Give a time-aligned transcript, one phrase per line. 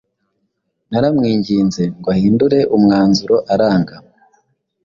[0.89, 3.95] Naramwinginze ngo ahindure umwanzuro aranga.